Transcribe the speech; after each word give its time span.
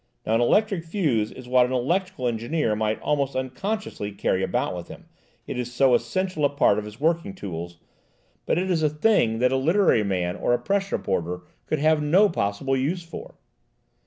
Now, 0.25 0.33
an 0.33 0.41
electric 0.41 0.83
fuse 0.83 1.31
is 1.31 1.47
what 1.47 1.67
an 1.67 1.71
electrical 1.71 2.27
engineer 2.27 2.75
might 2.75 2.99
almost 3.03 3.35
unconsciously 3.35 4.11
carry 4.11 4.41
about 4.41 4.75
with 4.75 4.87
him, 4.87 5.05
it 5.45 5.59
is 5.59 5.71
so 5.71 5.93
essential 5.93 6.43
a 6.43 6.49
part 6.49 6.79
of 6.79 6.85
his 6.85 6.99
working 6.99 7.35
tools, 7.35 7.77
but 8.47 8.57
it 8.57 8.71
is 8.71 8.81
a 8.81 8.89
thing 8.89 9.37
that 9.37 9.51
a 9.51 9.57
literary 9.57 10.01
man 10.03 10.35
or 10.35 10.53
a 10.55 10.59
press 10.59 10.91
reporter 10.91 11.41
could 11.67 11.77
have 11.77 12.01
no 12.01 12.29
possible 12.29 12.75
use 12.75 13.03
for." 13.03 13.35